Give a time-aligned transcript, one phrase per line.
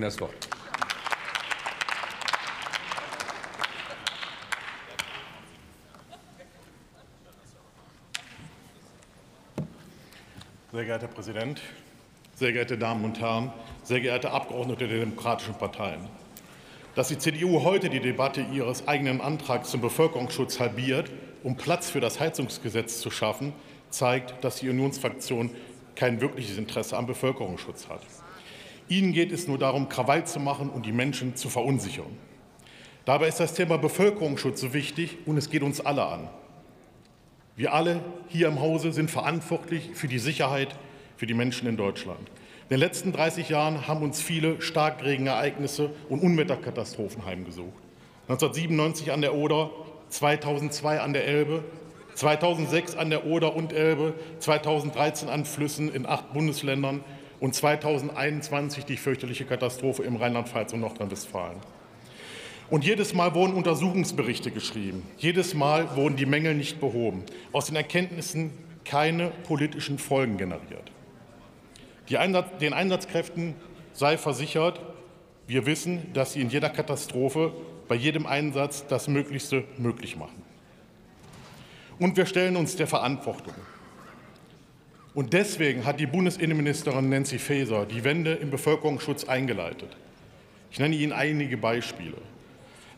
[0.00, 0.48] das Wort.
[10.72, 11.60] Sehr geehrter Herr Präsident,
[12.34, 13.50] sehr geehrte Damen und Herren,
[13.82, 16.06] sehr geehrte Abgeordnete der demokratischen Parteien.
[16.94, 21.10] Dass die CDU heute die Debatte ihres eigenen Antrags zum Bevölkerungsschutz halbiert,
[21.42, 23.54] um Platz für das Heizungsgesetz zu schaffen,
[23.88, 25.50] zeigt, dass die Unionsfraktion
[25.94, 28.02] kein wirkliches Interesse am Bevölkerungsschutz hat.
[28.88, 32.16] Ihnen geht es nur darum, Krawall zu machen und die Menschen zu verunsichern.
[33.04, 36.28] Dabei ist das Thema Bevölkerungsschutz so wichtig und es geht uns alle an.
[37.56, 40.76] Wir alle hier im Hause sind verantwortlich für die Sicherheit
[41.16, 42.28] für die Menschen in Deutschland.
[42.68, 47.72] In den letzten 30 Jahren haben uns viele Starkregenereignisse und Unwetterkatastrophen heimgesucht.
[48.28, 49.70] 1997 an der Oder,
[50.08, 51.64] 2002 an der Elbe,
[52.14, 57.04] 2006 an der Oder und Elbe, 2013 an Flüssen in acht Bundesländern
[57.40, 61.58] und 2021 die fürchterliche Katastrophe im Rheinland-Pfalz und Nordrhein-Westfalen.
[62.68, 65.06] Und jedes Mal wurden Untersuchungsberichte geschrieben.
[65.18, 67.24] Jedes Mal wurden die Mängel nicht behoben.
[67.52, 68.50] Aus den Erkenntnissen
[68.84, 70.90] keine politischen Folgen generiert.
[72.18, 73.54] Einsatz, den Einsatzkräften
[73.92, 74.80] sei versichert,
[75.46, 77.52] wir wissen, dass sie in jeder Katastrophe,
[77.88, 80.42] bei jedem Einsatz das Möglichste möglich machen.
[81.98, 83.54] Und wir stellen uns der Verantwortung.
[85.16, 89.96] Und deswegen hat die Bundesinnenministerin Nancy Faeser die Wende im Bevölkerungsschutz eingeleitet.
[90.70, 92.18] Ich nenne Ihnen einige Beispiele.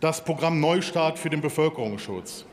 [0.00, 2.46] Das Programm Neustart für den Bevölkerungsschutz,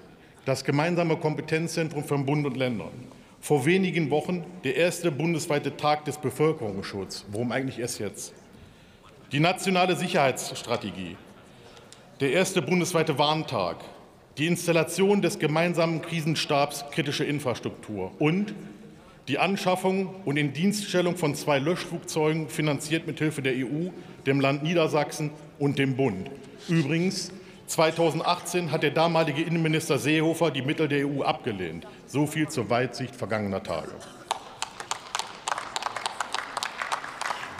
[0.43, 2.91] das gemeinsame Kompetenzzentrum von Bund und Ländern,
[3.39, 7.25] vor wenigen Wochen der erste bundesweite Tag des Bevölkerungsschutzes.
[7.31, 8.33] Worum eigentlich erst jetzt?
[9.31, 11.15] Die nationale Sicherheitsstrategie,
[12.19, 13.77] der erste bundesweite Warntag,
[14.37, 18.53] die Installation des gemeinsamen Krisenstabs kritische Infrastruktur und
[19.27, 23.89] die Anschaffung und Indienststellung von zwei Löschflugzeugen finanziert mit Hilfe der EU,
[24.25, 26.29] dem Land Niedersachsen und dem Bund.
[26.67, 27.31] Übrigens
[27.67, 31.87] 2018 hat der damalige Innenminister Seehofer die Mittel der EU abgelehnt.
[32.05, 33.91] So viel zur Weitsicht vergangener Tage.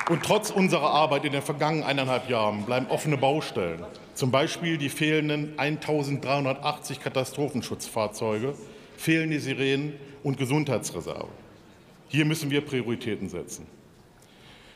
[0.09, 4.89] Und trotz unserer Arbeit in den vergangenen eineinhalb Jahren bleiben offene Baustellen, zum Beispiel die
[4.89, 8.53] fehlenden 1380 Katastrophenschutzfahrzeuge,
[8.97, 11.29] fehlende Sirenen und Gesundheitsreserve.
[12.13, 13.65] Hier müssen wir Prioritäten setzen.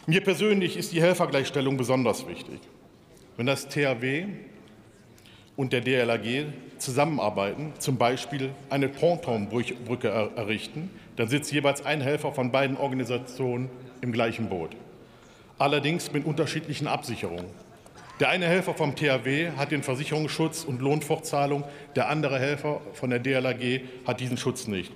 [0.07, 2.59] Mir persönlich ist die Helfergleichstellung besonders wichtig.
[3.35, 4.25] Wenn das THW
[5.55, 6.47] und der DLAG
[6.79, 13.69] zusammenarbeiten, zum Beispiel eine Pontonbrücke errichten, dann sitzt jeweils ein Helfer von beiden Organisationen
[14.01, 14.71] im gleichen Boot.
[15.59, 17.51] Allerdings mit unterschiedlichen Absicherungen.
[18.19, 21.65] Der eine Helfer vom THW hat den Versicherungsschutz und Lohnfortzahlung,
[21.95, 24.91] der andere Helfer von der DLAG hat diesen Schutz nicht.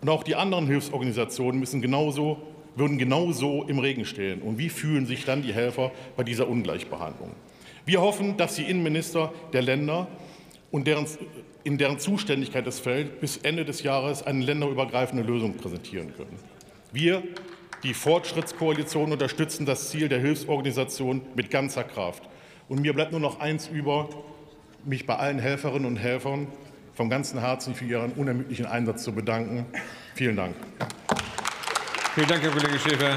[0.00, 2.38] Und auch die anderen Hilfsorganisationen müssen genauso,
[2.76, 4.42] würden genauso im Regen stehen.
[4.42, 7.30] Und wie fühlen sich dann die Helfer bei dieser Ungleichbehandlung?
[7.86, 10.08] Wir hoffen, dass die Innenminister der Länder
[10.70, 11.06] und deren,
[11.64, 16.38] in deren Zuständigkeit es fällt, bis Ende des Jahres eine länderübergreifende Lösung präsentieren können.
[16.92, 17.22] Wir,
[17.82, 22.22] die Fortschrittskoalition, unterstützen das Ziel der Hilfsorganisation mit ganzer Kraft.
[22.68, 24.08] Und mir bleibt nur noch eins über,
[24.84, 26.48] mich bei allen Helferinnen und Helfern
[26.94, 29.66] von ganzem Herzen für Ihren unermüdlichen Einsatz zu bedanken.
[30.14, 30.54] Vielen Dank.
[32.14, 33.16] Vielen Dank, Herr Kollege Schäfer.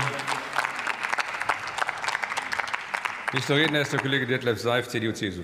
[3.34, 5.36] Nächster Redner ist der Kollege Detlef Seif, CDU-CSU.